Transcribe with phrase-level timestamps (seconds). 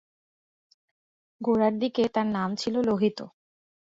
[1.41, 3.19] গোড়ার দিকে তার নাম ছিল লোহিত।